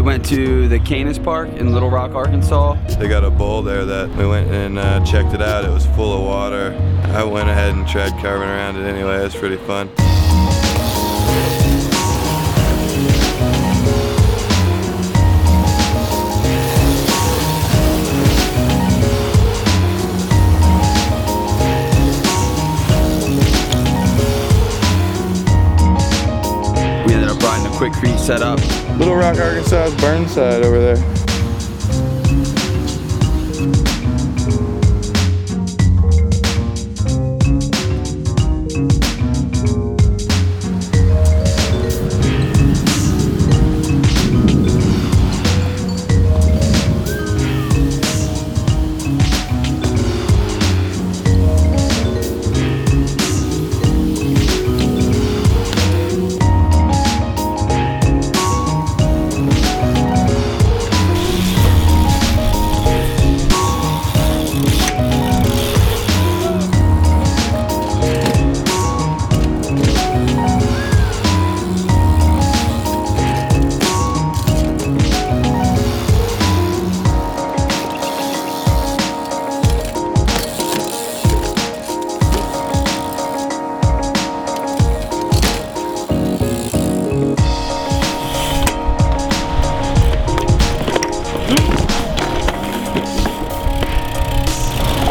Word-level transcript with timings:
went 0.00 0.24
to 0.26 0.66
the 0.66 0.78
Kanis 0.78 1.22
Park 1.22 1.50
in 1.50 1.72
Little 1.72 1.90
Rock, 1.90 2.14
Arkansas. 2.14 2.74
They 2.98 3.06
got 3.06 3.22
a 3.22 3.30
bowl 3.30 3.60
there 3.60 3.84
that 3.84 4.08
we 4.16 4.26
went 4.26 4.50
and 4.50 4.78
uh, 4.78 5.04
checked 5.04 5.34
it 5.34 5.42
out. 5.42 5.64
It 5.64 5.70
was 5.70 5.84
full 5.86 6.16
of 6.16 6.22
water. 6.22 6.72
I 7.14 7.22
went 7.22 7.50
ahead 7.50 7.74
and 7.74 7.86
tried 7.86 8.12
carving 8.20 8.48
around 8.48 8.76
it 8.76 8.86
anyway. 8.86 9.16
It 9.16 9.24
was 9.24 9.36
pretty 9.36 9.58
fun. 9.58 9.90
We 27.24 27.30
ended 27.30 27.42
up 27.42 27.50
riding 27.50 27.72
a 27.72 27.76
Quikrete 27.76 28.18
setup. 28.18 28.58
Little 28.98 29.16
Rock, 29.16 29.38
Arkansas 29.38 29.96
Burnside 29.98 30.62
over 30.62 30.78
there. 30.78 31.23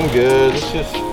I'm 0.00 0.10
good. 0.14 0.54
It's 0.54 0.72
just 0.72 1.09